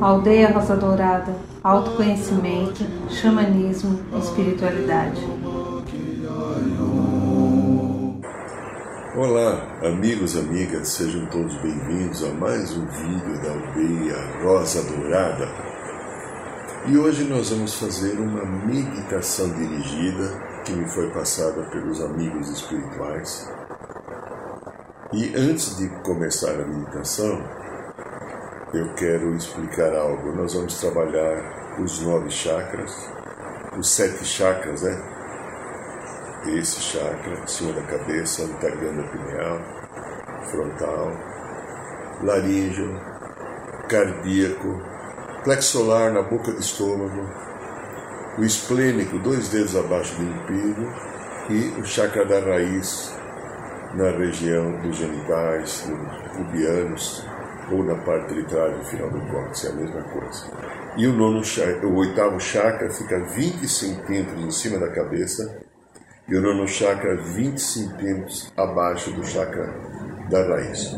[0.00, 5.20] Aldeia Rosa Dourada, autoconhecimento, xamanismo, espiritualidade.
[9.16, 15.48] Olá, amigos, amigas, sejam todos bem-vindos a mais um vídeo da Aldeia Rosa Dourada.
[16.88, 23.48] E hoje nós vamos fazer uma meditação dirigida que me foi passada pelos amigos espirituais.
[25.12, 27.40] E antes de começar a meditação,
[28.74, 30.32] eu quero explicar algo.
[30.32, 33.08] Nós vamos trabalhar os nove chakras,
[33.78, 35.00] os sete chakras, né?
[36.48, 39.60] Esse chakra, cima da cabeça, antaganda pineal,
[40.50, 41.12] frontal,
[42.24, 43.00] laríngeo,
[43.88, 44.82] cardíaco,
[45.44, 47.30] plexo solar na boca do estômago,
[48.38, 50.92] o esplênico, dois dedos abaixo do império,
[51.48, 53.14] e o chakra da raiz
[53.94, 57.26] na região dos genitais, dos pubianos,
[57.70, 60.46] ou na parte literária do final do córtex, é a mesma coisa.
[60.96, 61.42] E o, nono,
[61.84, 65.62] o oitavo chakra fica 20 centímetros em cima da cabeça
[66.28, 69.72] e o nono chakra 20 centímetros abaixo do chakra
[70.30, 70.96] da raiz.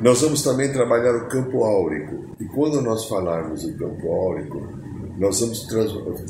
[0.00, 2.34] Nós vamos também trabalhar o campo áurico.
[2.40, 4.60] E quando nós falarmos do campo áurico,
[5.16, 5.66] nós vamos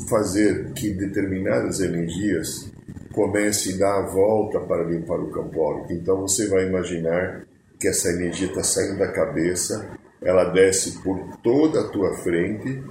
[0.07, 2.71] fazer que determinadas energias
[3.13, 5.93] comecem a dar a volta para limpar o campo áurico.
[5.93, 7.45] Então você vai imaginar
[7.79, 12.83] que essa energia está saindo da cabeça, ela desce por toda a tua frente,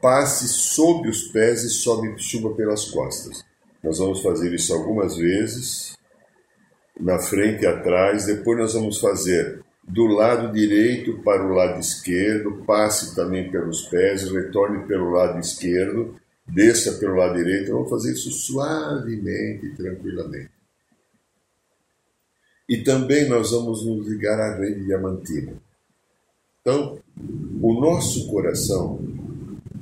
[0.00, 3.44] passe sob os pés e sobe chuva pelas costas.
[3.82, 5.96] Nós vamos fazer isso algumas vezes,
[6.98, 12.62] na frente e atrás, depois nós vamos fazer do lado direito para o lado esquerdo,
[12.66, 17.72] passe também pelos pés, retorne pelo lado esquerdo, desça pelo lado direito.
[17.72, 20.50] Vamos fazer isso suavemente e tranquilamente.
[22.68, 25.52] E também nós vamos nos ligar à rede diamantina.
[26.60, 26.98] Então,
[27.60, 28.98] o nosso coração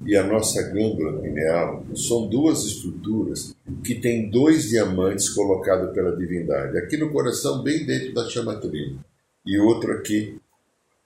[0.04, 6.76] e a nossa glândula pineal são duas estruturas que têm dois diamantes colocados pela divindade.
[6.78, 8.98] Aqui no coração, bem dentro da chama trina,
[9.46, 10.40] e outro aqui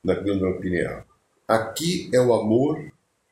[0.03, 1.05] na glândula pineal.
[1.47, 2.83] Aqui é o amor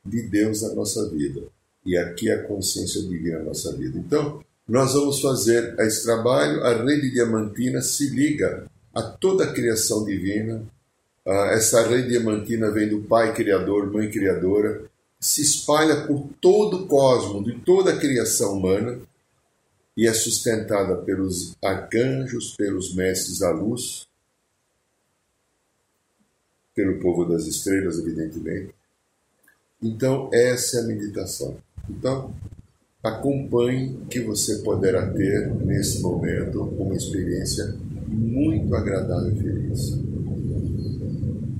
[0.05, 1.41] de Deus na nossa vida,
[1.85, 3.97] e aqui a consciência divina na nossa vida.
[3.97, 6.63] Então, nós vamos fazer esse trabalho.
[6.63, 10.63] A rede diamantina se liga a toda a criação divina.
[11.51, 14.83] Essa rede diamantina vem do Pai Criador, Mãe Criadora,
[15.19, 18.99] se espalha por todo o cosmos, de toda a criação humana,
[19.97, 24.07] e é sustentada pelos arcanjos, pelos mestres da luz,
[26.75, 28.75] pelo povo das estrelas, evidentemente.
[29.81, 31.57] Então, essa é a meditação.
[31.89, 32.33] Então,
[33.03, 37.75] acompanhe que você poderá ter nesse momento uma experiência
[38.07, 40.05] muito agradável e feliz.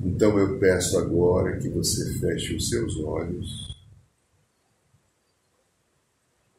[0.04, 3.76] Então eu peço agora que você feche os seus olhos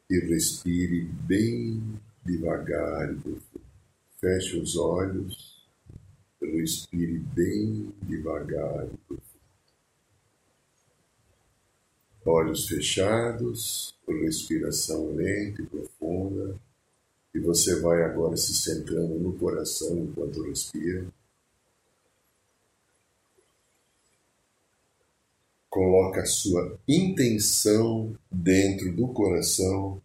[0.10, 1.82] e respire bem
[2.26, 3.66] devagar e profundo.
[4.22, 5.68] Feche os olhos,
[6.42, 9.27] respire bem devagar e profundo.
[12.28, 16.60] Olhos fechados, respiração lenta e profunda,
[17.34, 21.06] e você vai agora se centrando no coração enquanto respira.
[25.70, 30.02] Coloca a sua intenção dentro do coração.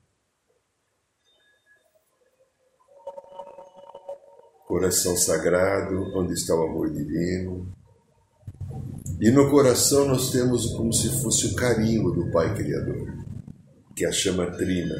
[4.67, 7.73] Coração sagrado, onde está o amor divino,
[9.21, 13.07] e no coração nós temos como se fosse o carimbo do Pai Criador,
[13.95, 14.97] que a chama trina.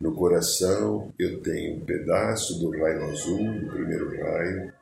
[0.00, 4.72] No coração eu tenho um pedaço do raio azul, do primeiro raio,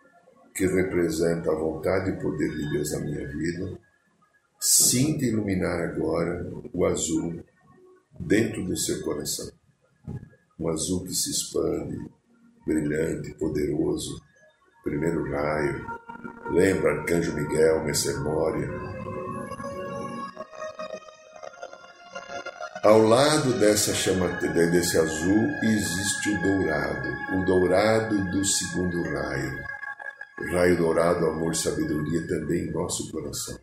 [0.55, 3.79] que representa a vontade e poder de Deus na minha vida.
[4.61, 7.43] Sinta iluminar agora o azul
[8.19, 9.51] dentro do seu coração.
[10.59, 11.99] Um azul que se expande,
[12.67, 14.23] brilhante, poderoso.
[14.83, 15.87] Primeiro raio,
[16.51, 18.69] Lembra Arcanjo Miguel, Messer Moria.
[22.83, 29.65] Ao lado dessa chama, desse azul, existe o dourado, o dourado do segundo raio.
[30.41, 33.59] O raio dourado, amor e sabedoria também em nosso coração.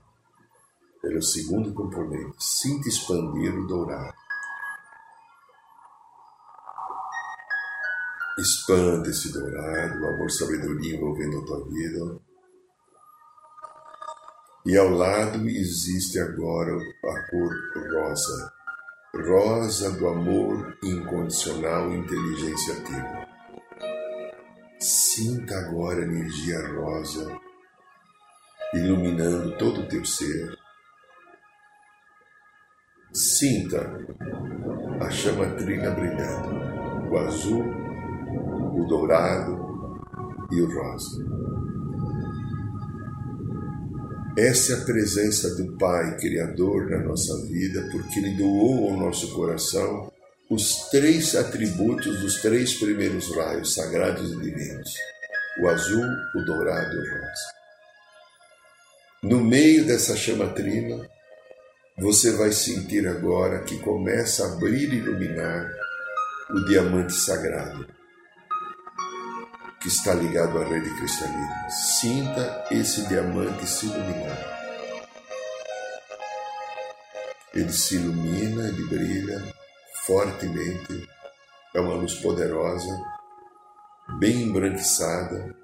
[1.04, 2.34] É o segundo componente.
[2.40, 4.16] Sinta expandir o dourado.
[8.40, 12.22] Expanda esse dourado, o amor sabedoria envolvendo a tua vida.
[14.66, 17.52] E ao lado existe agora a cor
[17.92, 18.54] rosa,
[19.14, 23.28] rosa do amor incondicional e inteligência ativa.
[24.80, 27.38] Sinta agora a energia rosa
[28.74, 30.58] iluminando todo o teu ser.
[33.12, 33.82] Sinta
[35.02, 37.79] a chama trina brilhando, o azul,
[38.80, 40.00] o dourado
[40.52, 41.26] e o rosa.
[44.38, 49.34] Essa é a presença do Pai Criador na nossa vida, porque Ele doou ao nosso
[49.34, 50.12] coração
[50.50, 54.94] os três atributos dos três primeiros raios sagrados e divinos:
[55.62, 56.06] o azul,
[56.36, 57.60] o dourado e o rosa.
[59.24, 61.06] No meio dessa chama trina,
[61.98, 65.70] você vai sentir agora que começa a abrir e iluminar
[66.52, 67.99] o diamante sagrado
[69.80, 71.70] que está ligado à rede cristalina.
[71.70, 74.60] Sinta esse diamante se iluminar.
[77.54, 79.44] Ele se ilumina, ele brilha
[80.06, 81.08] fortemente,
[81.74, 82.90] é uma luz poderosa,
[84.20, 85.56] bem embranquiçada.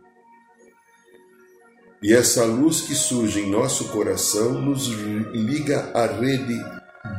[2.02, 6.64] E essa luz que surge em nosso coração nos liga à rede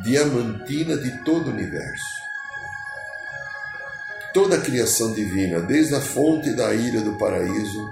[0.05, 2.16] diamantina de todo o universo.
[4.37, 7.91] Toda a criação divina, desde a fonte da ilha do paraíso,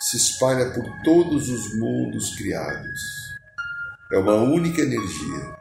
[0.00, 2.98] se espalha por todos os mundos criados.
[4.10, 5.54] É uma única energia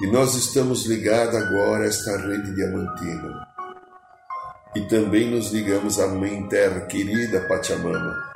[0.00, 3.48] e nós estamos ligados agora a esta rede diamantina.
[4.76, 8.32] E também nos ligamos à Mãe Terra querida Pachamama.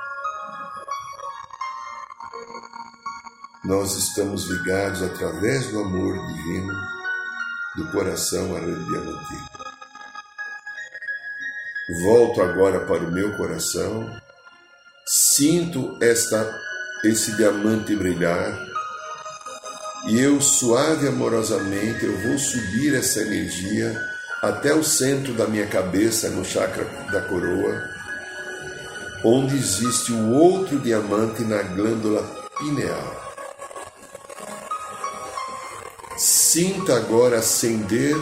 [3.63, 6.73] Nós estamos ligados através do amor divino
[7.77, 9.58] do coração à rede diamantina.
[11.89, 14.07] Volto agora para o meu coração,
[15.07, 16.55] sinto esta
[17.03, 18.59] esse diamante brilhar.
[20.07, 23.99] E eu suave amorosamente eu vou subir essa energia
[24.41, 27.89] até o centro da minha cabeça, no chakra da coroa,
[29.23, 32.21] onde existe o outro diamante na glândula
[32.59, 33.33] pineal.
[36.17, 38.15] Sinta agora acender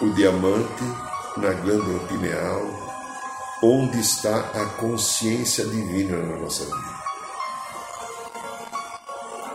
[0.00, 1.07] o diamante
[1.38, 2.62] na glândula pineal,
[3.62, 6.98] onde está a consciência divina na nossa vida.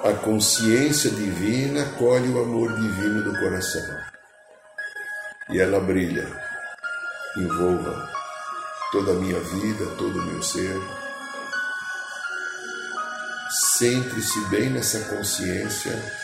[0.03, 3.97] A consciência divina colhe o amor divino do coração.
[5.49, 6.27] E ela brilha,
[7.37, 8.11] envolva
[8.91, 10.81] toda a minha vida, todo o meu ser.
[13.77, 16.23] Centre-se bem nessa consciência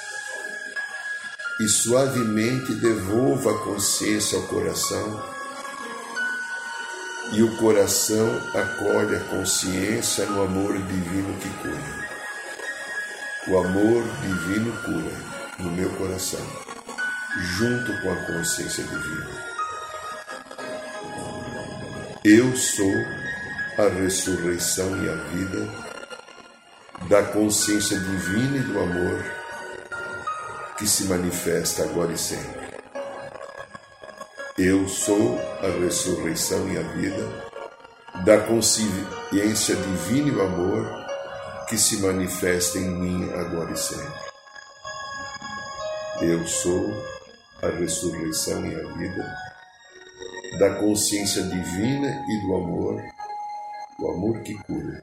[1.59, 5.38] e suavemente devolva a consciência ao coração.
[7.31, 12.09] E o coração acolhe a consciência no amor divino que cura.
[13.47, 15.15] O amor divino cura
[15.59, 16.45] no meu coração,
[17.57, 19.49] junto com a consciência divina.
[22.23, 22.93] Eu sou
[23.77, 25.89] a ressurreição e a vida
[27.07, 29.25] da consciência divina e do amor
[30.77, 32.58] que se manifesta agora e sempre.
[34.61, 37.49] Eu sou a ressurreição e a vida
[38.25, 40.85] da consciência divina e amor
[41.69, 44.19] que se manifesta em mim agora e sempre.
[46.23, 46.91] Eu sou
[47.61, 49.33] a ressurreição e a vida
[50.59, 53.01] da consciência divina e do amor,
[53.97, 55.01] o amor que cura,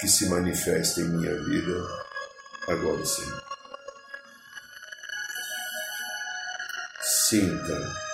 [0.00, 1.74] que se manifesta em minha vida
[2.66, 3.42] agora e sempre.
[7.02, 8.07] Sinta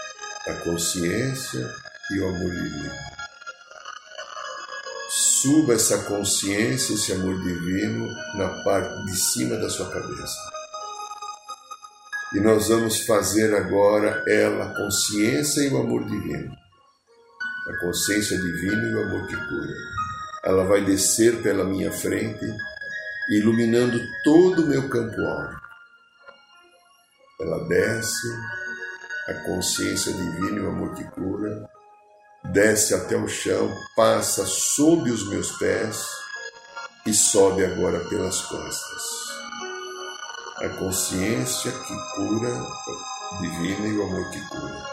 [0.46, 1.74] a consciência
[2.10, 3.14] e o amor divino
[5.44, 10.38] suba essa consciência, esse amor divino na parte de cima da sua cabeça.
[12.32, 16.50] E nós vamos fazer agora ela, a consciência e o amor divino.
[17.68, 19.74] A consciência divina e o amor que cura.
[20.44, 22.44] Ela vai descer pela minha frente,
[23.30, 25.60] iluminando todo o meu campo áurico.
[27.40, 28.28] Ela desce,
[29.28, 31.68] a consciência divina e o amor que cura,
[32.52, 36.06] desce até o chão, passa sob os meus pés
[37.06, 39.02] e sobe agora pelas costas.
[40.58, 42.66] A consciência que cura,
[43.40, 44.84] divina e o amor que cura.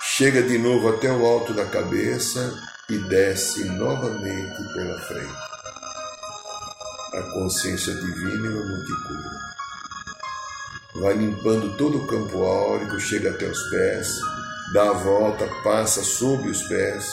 [0.00, 2.56] Chega de novo até o alto da cabeça
[2.88, 5.46] e desce novamente pela frente.
[7.14, 9.55] A consciência divina e o amor que cura.
[11.00, 14.18] Vai limpando todo o campo áurico, chega até os pés
[14.72, 17.06] dá a volta, passa sob os pés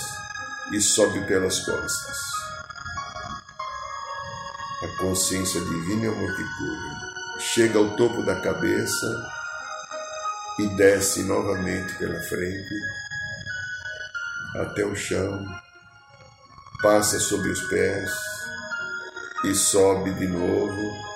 [0.72, 2.18] e sobe pelas costas.
[4.84, 7.14] A consciência divina é o cura.
[7.40, 9.32] Chega ao topo da cabeça
[10.60, 12.76] e desce novamente pela frente
[14.56, 15.44] até o chão,
[16.82, 18.12] passa sobre os pés
[19.46, 21.13] e sobe de novo.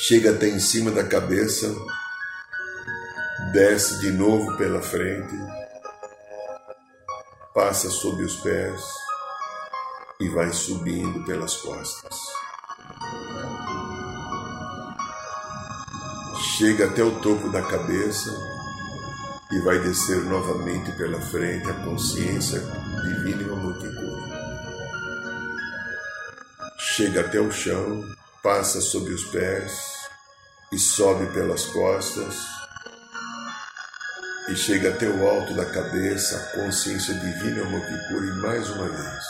[0.00, 1.74] Chega até em cima da cabeça,
[3.52, 5.34] desce de novo pela frente,
[7.54, 8.82] passa sobre os pés
[10.20, 12.14] e vai subindo pelas costas.
[16.56, 18.30] Chega até o topo da cabeça
[19.52, 22.60] e vai descer novamente pela frente a consciência
[23.02, 24.36] divina cura.
[26.78, 28.04] Chega até o chão,
[28.46, 29.72] passa sobre os pés
[30.70, 32.36] e sobe pelas costas
[34.48, 38.70] e chega até o alto da cabeça a consciência divina amor que cura e mais
[38.70, 39.24] uma vez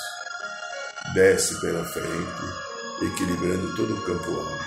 [1.15, 4.65] desce pela frente, equilibrando todo o campo alto.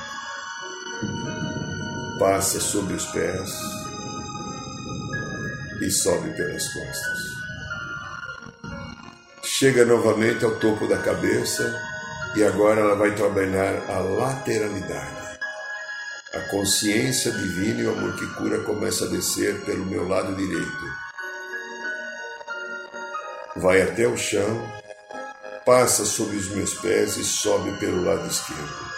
[2.18, 3.52] Passa sobre os pés
[5.80, 7.20] e sobe pelas costas.
[9.44, 11.99] Chega novamente ao topo da cabeça
[12.36, 15.40] e agora ela vai trabalhar a lateralidade.
[16.34, 20.86] A consciência divina e o amor que cura começa a descer pelo meu lado direito.
[23.56, 24.72] Vai até o chão,
[25.66, 28.90] passa sobre os meus pés e sobe pelo lado esquerdo.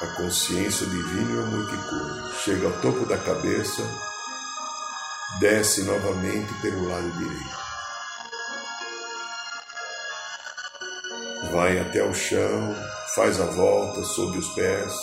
[0.00, 3.82] A consciência divina e o amor que cura chega ao topo da cabeça
[5.40, 7.71] desce novamente pelo lado direito.
[11.52, 12.74] Vai até o chão,
[13.14, 14.94] faz a volta sobre os pés,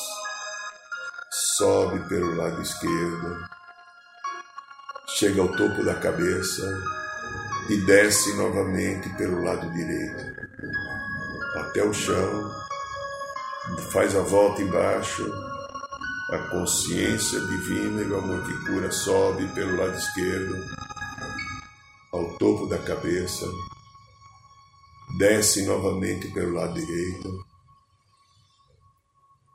[1.31, 3.37] sobe pelo lado esquerdo,
[5.09, 6.63] chega ao topo da cabeça
[7.69, 10.25] e desce novamente pelo lado direito,
[11.57, 12.51] até o chão,
[13.91, 15.31] faz a volta embaixo,
[16.31, 20.65] a consciência divina e o amor que cura sobe pelo lado esquerdo,
[22.11, 23.45] ao topo da cabeça,
[25.19, 27.45] desce novamente pelo lado direito,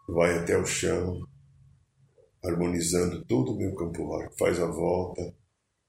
[0.07, 1.27] vai até o chão,
[2.45, 5.35] harmonizando todo o meu campo áurico, faz a volta,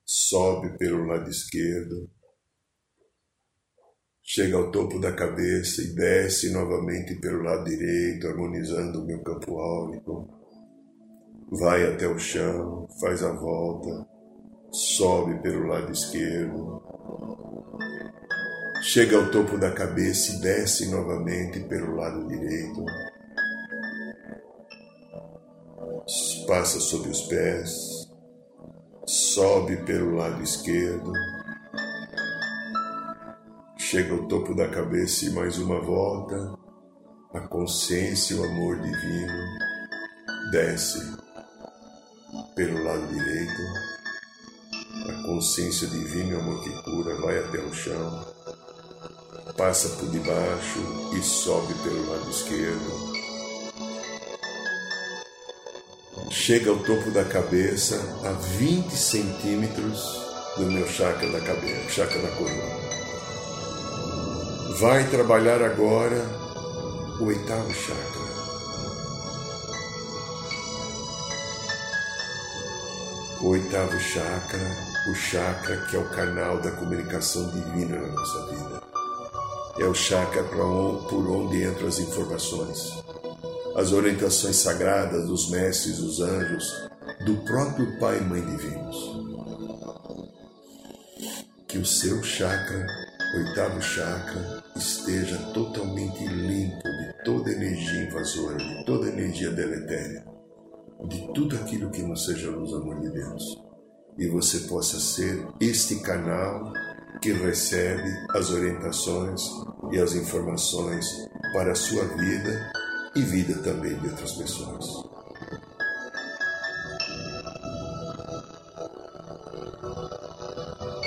[0.05, 2.09] sobe pelo lado esquerdo,
[4.23, 9.59] chega ao topo da cabeça e desce novamente pelo lado direito, harmonizando o meu campo
[9.59, 10.29] áurico.
[11.51, 14.07] Vai até o chão, faz a volta,
[14.71, 16.81] sobe pelo lado esquerdo,
[18.85, 22.85] chega ao topo da cabeça e desce novamente pelo lado direito,
[26.45, 28.07] passa sobre os pés,
[29.07, 31.11] sobe pelo lado esquerdo,
[33.75, 36.55] chega ao topo da cabeça e mais uma volta,
[37.33, 39.33] a consciência e o amor divino
[40.51, 40.99] desce
[42.55, 43.61] pelo lado direito,
[45.09, 48.34] a consciência divina e o amor que cura vai até o chão,
[49.57, 50.79] passa por debaixo
[51.17, 53.15] e sobe pelo lado esquerdo.
[56.29, 57.95] Chega ao topo da cabeça
[58.25, 60.01] a 20 centímetros
[60.57, 62.85] do meu chakra da cabeça, chakra da coroa.
[64.79, 66.21] Vai trabalhar agora
[67.19, 68.25] o oitavo chakra
[73.45, 74.75] o oitavo chakra,
[75.07, 78.94] o chakra que é o canal da comunicação divina na nossa vida.
[79.77, 83.03] É o chakra por onde entram as informações,
[83.75, 86.89] as orientações sagradas dos mestres, dos anjos,
[87.25, 89.15] do próprio Pai e Mãe divinos.
[91.67, 92.87] Que o seu chakra,
[93.37, 100.35] oitavo chakra, esteja totalmente limpo de toda energia invasora, de toda energia deletéria
[101.07, 103.61] de tudo aquilo que não seja luz, amor de Deus.
[104.17, 106.71] E você possa ser este canal
[107.21, 109.41] que recebe as orientações
[109.91, 111.05] e as informações
[111.53, 112.71] para a sua vida
[113.15, 114.85] e vida também de outras pessoas.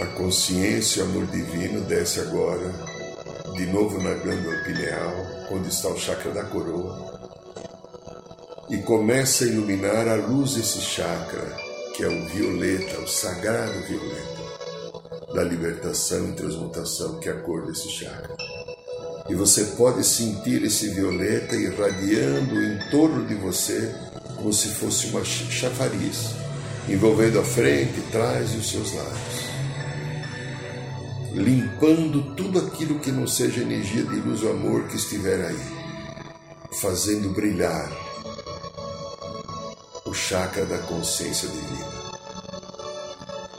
[0.00, 2.72] A consciência e o amor divino desce agora,
[3.54, 5.12] de novo na glândula pineal,
[5.50, 7.18] onde está o chakra da coroa,
[8.70, 11.56] e começa a iluminar a luz desse chakra,
[11.94, 14.37] que é o violeta, o sagrado violeta,
[15.38, 18.36] da libertação e transmutação, que é a cor desse chakra.
[19.28, 23.94] E você pode sentir esse violeta irradiando em torno de você
[24.34, 26.30] como se fosse uma chafariz,
[26.88, 29.48] envolvendo a frente, trás e os seus lados.
[31.34, 35.60] Limpando tudo aquilo que não seja energia de luz ou amor que estiver aí,
[36.80, 37.92] fazendo brilhar
[40.04, 41.97] o chakra da consciência divina.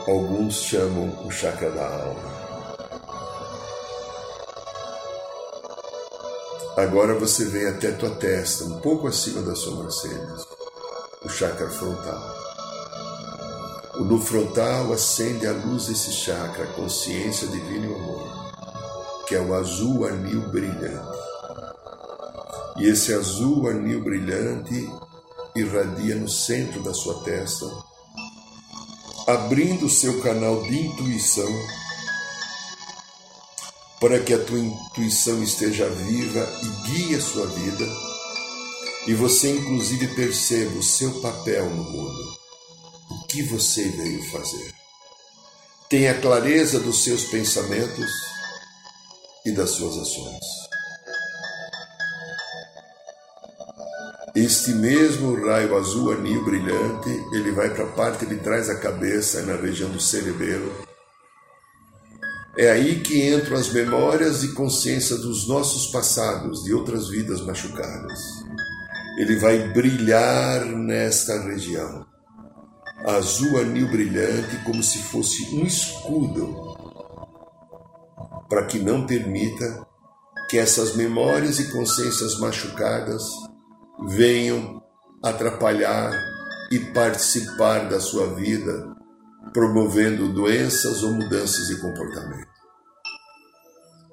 [0.10, 2.40] Alguns chamam o chakra da alma.
[6.78, 10.48] Agora você vem até tua testa, um pouco acima das sobrancelhas,
[11.24, 12.40] o chakra frontal.
[14.00, 19.42] No frontal acende a luz desse chakra, a consciência divina e o amor, que é
[19.42, 21.20] o azul anil brilhante.
[22.78, 24.90] E esse azul anil brilhante
[25.54, 27.66] irradia no centro da sua testa,
[29.30, 31.48] abrindo o seu canal de intuição
[34.02, 37.86] para que a tua intuição esteja viva e guie a sua vida
[39.06, 42.38] e você inclusive perceba o seu papel no mundo,
[43.12, 44.74] o que você veio fazer.
[45.90, 48.12] Tenha clareza dos seus pensamentos
[49.46, 50.69] e das suas ações.
[54.40, 59.42] Este mesmo raio azul anil brilhante, ele vai para a parte de trás da cabeça,
[59.42, 60.72] na região do cerebelo.
[62.58, 68.18] É aí que entram as memórias e consciência dos nossos passados, de outras vidas machucadas.
[69.18, 72.06] Ele vai brilhar nesta região.
[73.06, 76.56] Azul anil brilhante, como se fosse um escudo,
[78.48, 79.86] para que não permita
[80.50, 83.49] que essas memórias e consciências machucadas
[84.08, 84.82] venham
[85.24, 86.12] atrapalhar
[86.72, 88.96] e participar da sua vida,
[89.54, 92.48] promovendo doenças ou mudanças de comportamento.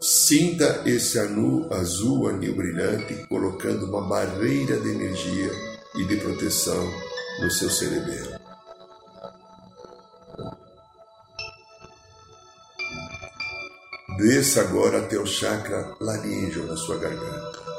[0.01, 5.51] Sinta esse anu azul anil brilhante colocando uma barreira de energia
[5.95, 6.91] e de proteção
[7.41, 8.37] no seu cerebelo.
[14.19, 17.76] Desça agora até o chakra laríngeo na sua garganta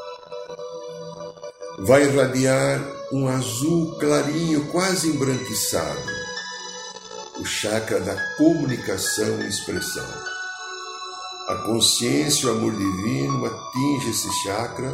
[1.77, 2.81] vai irradiar
[3.11, 6.09] um azul clarinho, quase embranquiçado,
[7.39, 10.07] o chakra da comunicação e expressão.
[11.47, 14.91] A consciência o amor divino atinge esse chakra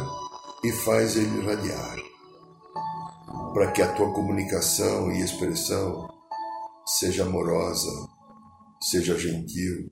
[0.62, 1.96] e faz ele irradiar,
[3.54, 6.06] para que a tua comunicação e expressão
[6.86, 7.90] seja amorosa,
[8.82, 9.90] seja gentil,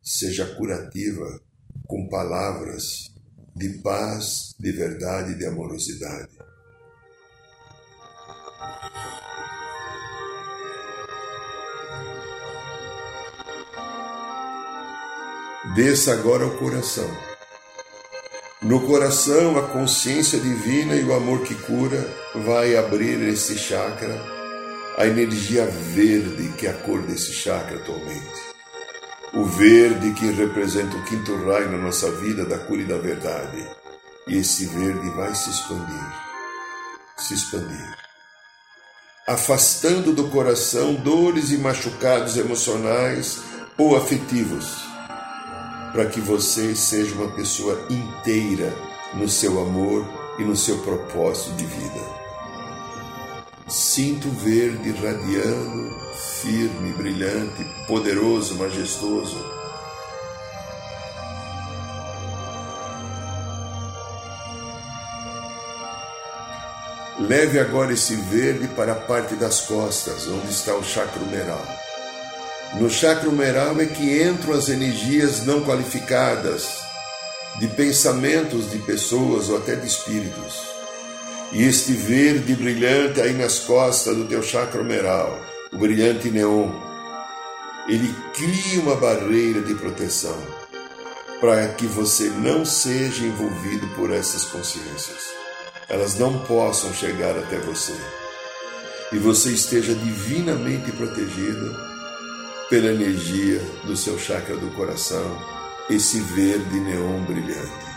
[0.00, 1.40] seja curativa,
[1.86, 3.10] com palavras
[3.54, 6.28] de paz, de verdade e de amorosidade.
[15.74, 17.08] Desça agora ao coração.
[18.62, 22.06] No coração, a consciência divina e o amor que cura
[22.44, 24.14] vai abrir esse chakra,
[24.98, 28.50] a energia verde que é a cor desse chakra atualmente
[29.32, 33.64] o verde que representa o quinto raio na nossa vida da cura e da verdade.
[34.26, 36.12] E esse verde vai se expandir,
[37.16, 37.96] se expandir,
[39.26, 43.40] afastando do coração dores e machucados emocionais
[43.78, 44.84] ou afetivos,
[45.92, 48.72] para que você seja uma pessoa inteira
[49.14, 50.06] no seu amor
[50.38, 52.20] e no seu propósito de vida.
[53.68, 59.60] Sinto verde radiando, firme, brilhante, poderoso, majestoso.
[67.20, 71.66] Leve agora esse verde para a parte das costas, onde está o chakra meral.
[72.80, 76.78] No chakra meral é que entram as energias não qualificadas
[77.58, 80.62] de pensamentos de pessoas ou até de espíritos.
[81.52, 85.38] E este verde brilhante aí nas costas do teu chakra meral,
[85.72, 86.68] o brilhante neon,
[87.88, 90.36] ele cria uma barreira de proteção
[91.40, 95.30] para que você não seja envolvido por essas consciências.
[95.88, 97.94] Elas não possam chegar até você.
[99.12, 101.76] E você esteja divinamente protegido
[102.68, 105.36] pela energia do seu chakra do coração,
[105.88, 107.89] esse verde neon brilhante.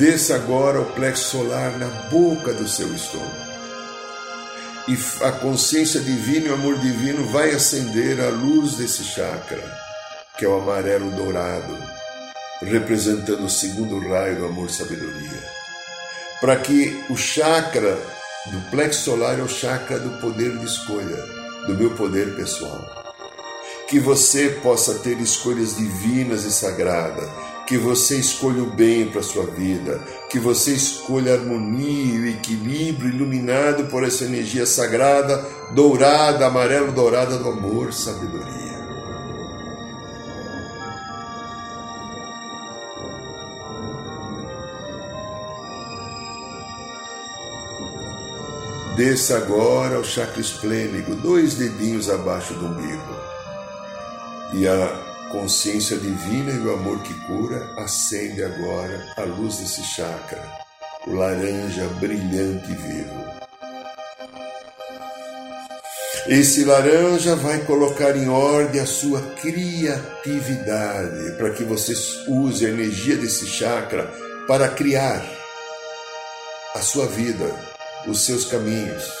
[0.00, 3.50] Desça agora o plexo solar na boca do seu estômago.
[4.88, 9.62] E a consciência divina e o amor divino vai acender a luz desse chakra,
[10.38, 11.76] que é o amarelo dourado,
[12.62, 15.44] representando o segundo raio do amor-sabedoria.
[16.40, 17.98] Para que o chakra
[18.46, 21.22] do plexo solar é o chakra do poder de escolha,
[21.66, 23.04] do meu poder pessoal.
[23.86, 29.22] Que você possa ter escolhas divinas e sagradas que você escolha o bem para a
[29.22, 35.36] sua vida, que você escolha a harmonia e o equilíbrio iluminado por essa energia sagrada,
[35.70, 38.80] dourada, amarelo dourada do amor, sabedoria.
[48.96, 53.14] Desça agora ao chakra esplênico, dois dedinhos abaixo do umbigo.
[54.54, 60.42] E a consciência divina e o amor que cura acende agora a luz desse chakra,
[61.06, 63.40] o laranja brilhante e vivo.
[66.26, 71.94] Esse laranja vai colocar em ordem a sua criatividade, para que você
[72.28, 74.12] use a energia desse chakra
[74.46, 75.24] para criar
[76.74, 77.54] a sua vida,
[78.06, 79.19] os seus caminhos.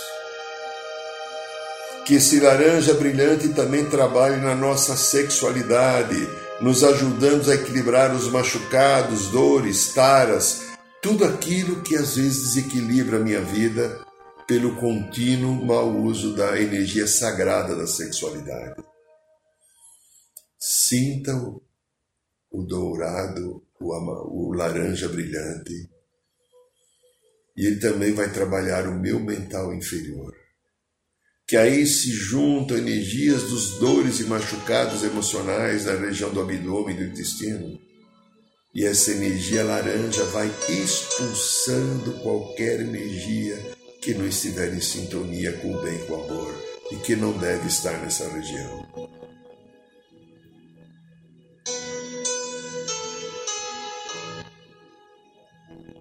[2.10, 6.16] Que esse laranja brilhante também trabalhe na nossa sexualidade,
[6.60, 10.60] nos ajudando a equilibrar os machucados, dores, taras,
[11.00, 14.04] tudo aquilo que às vezes desequilibra a minha vida
[14.44, 18.82] pelo contínuo mau uso da energia sagrada da sexualidade.
[20.58, 21.32] Sinta
[22.50, 25.88] o, dourado, o, o laranja brilhante,
[27.56, 30.39] e ele também vai trabalhar o meu mental inferior.
[31.50, 36.98] Que aí se juntam energias dos dores e machucados emocionais na região do abdômen e
[36.98, 37.76] do intestino.
[38.72, 43.58] E essa energia laranja vai expulsando qualquer energia
[44.00, 46.54] que não estiver em sintonia com o bem com o amor
[46.92, 48.86] e que não deve estar nessa região.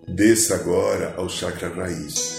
[0.08, 2.39] Desça agora ao chakra raiz.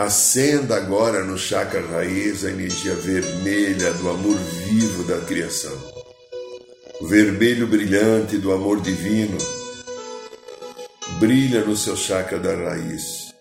[0.00, 4.34] Acenda agora no chakra raiz a energia vermelha do amor
[4.64, 5.76] vivo da criação.
[7.02, 9.36] O vermelho brilhante do amor divino
[11.18, 13.34] brilha no seu chakra da raiz,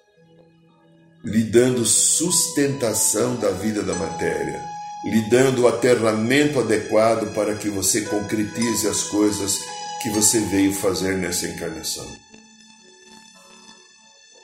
[1.24, 4.62] lhe dando sustentação da vida da matéria,
[5.06, 9.60] lhe dando o aterramento adequado para que você concretize as coisas
[10.04, 12.29] que você veio fazer nessa encarnação.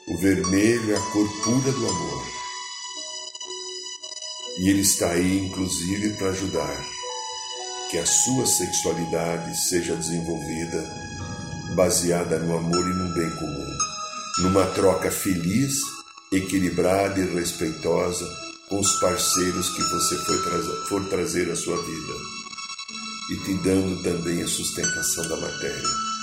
[0.08, 2.24] O vermelho é a cor pura do amor.
[4.60, 6.86] E ele está aí, inclusive, para ajudar
[7.90, 10.88] que a sua sexualidade seja desenvolvida
[11.76, 13.78] baseada no amor e no bem comum,
[14.44, 15.74] numa troca feliz,
[16.32, 18.30] equilibrada e respeitosa
[18.70, 20.18] com os parceiros que você
[20.88, 22.14] for trazer à sua vida
[23.32, 26.15] e te dando também a sustentação da matéria.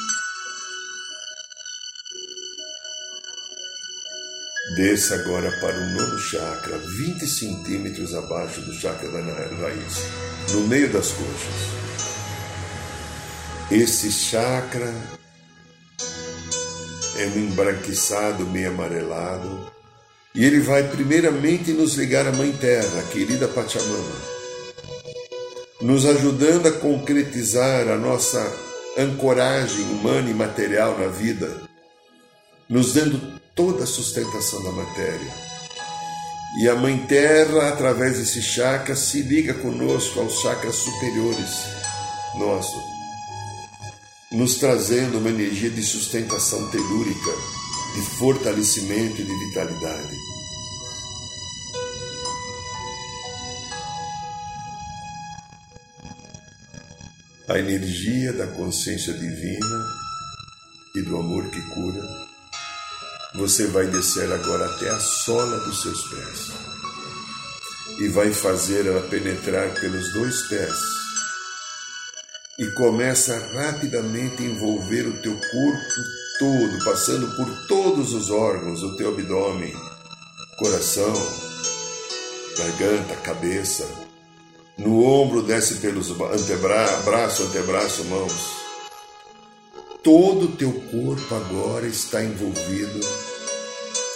[4.74, 9.98] Desça agora para o nono chakra, 20 centímetros abaixo do chakra da raiz,
[10.52, 11.82] no meio das coxas.
[13.70, 14.94] Esse chakra
[17.18, 19.70] é um embranquiçado, meio amarelado.
[20.34, 24.16] E ele vai primeiramente nos ligar à Mãe Terra, a querida Pachamama,
[25.82, 28.40] nos ajudando a concretizar a nossa
[28.96, 31.60] ancoragem humana e material na vida,
[32.70, 35.34] nos dando toda a sustentação da matéria.
[36.60, 41.50] E a Mãe Terra, através desse chakra, se liga conosco aos chakras superiores
[42.38, 42.92] nossos
[44.32, 47.30] nos trazendo uma energia de sustentação telúrica,
[47.94, 50.16] de fortalecimento e de vitalidade.
[57.48, 59.84] A energia da consciência divina
[60.96, 62.02] e do amor que cura,
[63.34, 66.52] você vai descer agora até a sola dos seus pés
[67.98, 71.02] e vai fazer ela penetrar pelos dois pés
[72.58, 78.96] e começa rapidamente a envolver o teu corpo todo, passando por todos os órgãos do
[78.96, 79.74] teu abdômen,
[80.58, 81.14] coração,
[82.56, 83.88] garganta, cabeça.
[84.78, 88.61] No ombro desce pelos antebraço, braço, antebraço, mãos.
[90.02, 93.00] Todo o teu corpo agora está envolvido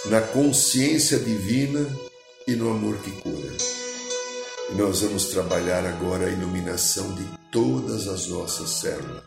[0.07, 1.87] na consciência divina
[2.45, 3.55] e no amor que cura.
[4.69, 7.23] E nós vamos trabalhar agora a iluminação de
[7.53, 9.23] todas as nossas células.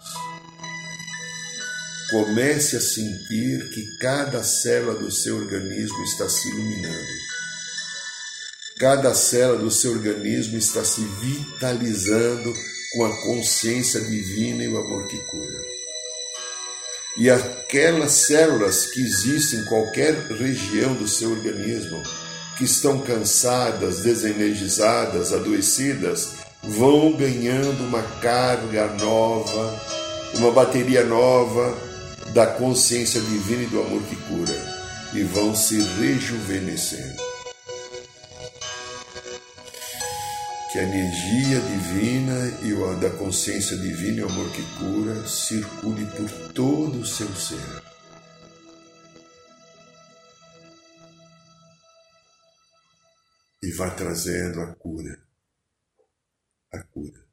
[2.11, 7.21] Comece a sentir que cada célula do seu organismo está se iluminando.
[8.79, 12.53] Cada célula do seu organismo está se vitalizando
[12.93, 15.80] com a consciência divina e o amor que cura.
[17.17, 22.01] E aquelas células que existem em qualquer região do seu organismo,
[22.57, 26.29] que estão cansadas, desenergizadas, adoecidas,
[26.63, 29.81] vão ganhando uma carga nova,
[30.35, 31.77] uma bateria nova
[32.33, 34.55] da consciência divina e do amor que cura,
[35.15, 37.30] e vão se rejuvenescendo.
[40.71, 46.07] que a energia divina e o da consciência divina e o amor que cura circule
[46.17, 47.59] por todo o seu ser.
[53.61, 55.21] E vá trazendo a cura,
[56.73, 57.29] a cura.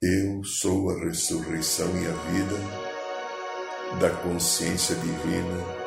[0.00, 5.82] Eu sou a ressurreição e a vida da consciência divina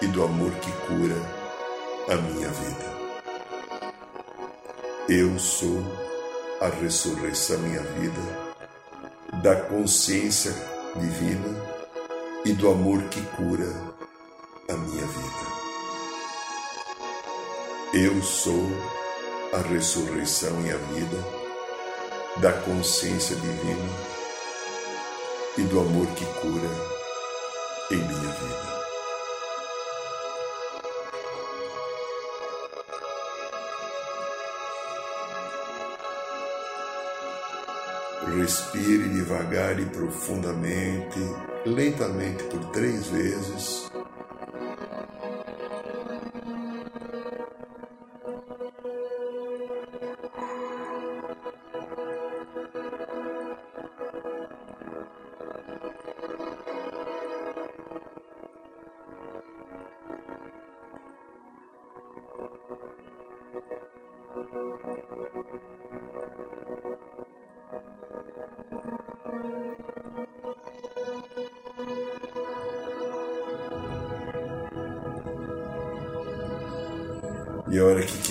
[0.00, 1.16] e do amor que cura
[2.10, 2.99] a minha vida.
[5.12, 5.82] Eu sou
[6.60, 8.20] a ressurreição e a vida
[9.42, 10.52] da consciência
[10.94, 11.48] divina
[12.44, 13.72] e do amor que cura
[14.68, 15.46] a minha vida.
[17.92, 18.64] Eu sou
[19.52, 21.26] a ressurreição e a vida
[22.36, 23.90] da consciência divina
[25.58, 26.70] e do amor que cura
[27.90, 28.79] em minha vida.
[38.50, 41.20] Respire devagar e profundamente,
[41.64, 43.88] lentamente por três vezes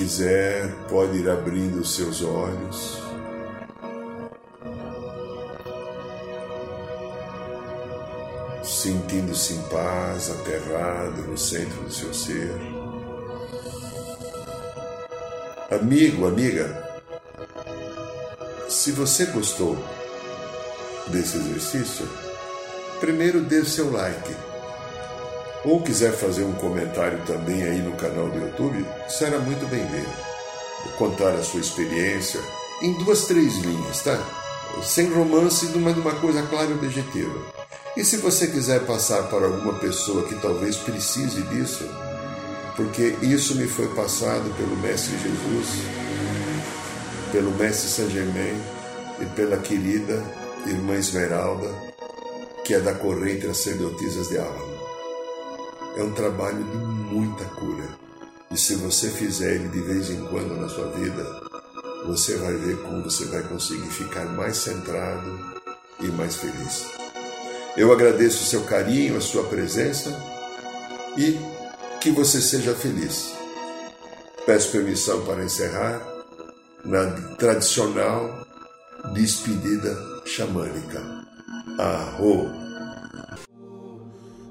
[0.09, 2.97] quiser, pode ir abrindo os seus olhos.
[8.63, 12.51] Sentindo-se em paz, aterrado no centro do seu ser.
[15.69, 16.99] Amigo, amiga,
[18.67, 19.77] se você gostou
[21.09, 22.09] desse exercício,
[22.99, 24.48] primeiro dê seu like
[25.63, 30.29] ou quiser fazer um comentário também aí no canal do YouTube, será muito bem-vindo.
[30.97, 32.39] Contar a sua experiência
[32.81, 34.17] em duas, três linhas, tá?
[34.83, 37.35] Sem romance, mas uma coisa clara e objetiva.
[37.97, 41.83] E se você quiser passar para alguma pessoa que talvez precise disso,
[42.75, 45.83] porque isso me foi passado pelo Mestre Jesus,
[47.31, 48.61] pelo Mestre Saint Germain
[49.19, 50.23] e pela querida
[50.65, 51.69] Irmã Esmeralda,
[52.63, 54.78] que é da corrente sacerdotisas de Álamo.
[55.97, 57.89] É um trabalho de muita cura.
[58.51, 61.23] E se você fizer ele de vez em quando na sua vida,
[62.05, 65.61] você vai ver como você vai conseguir ficar mais centrado
[65.99, 66.87] e mais feliz.
[67.77, 70.09] Eu agradeço o seu carinho, a sua presença
[71.17, 71.37] e
[71.99, 73.33] que você seja feliz.
[74.45, 76.01] Peço permissão para encerrar
[76.83, 78.47] na tradicional
[79.13, 81.01] despedida xamânica.
[81.77, 82.58] Arro!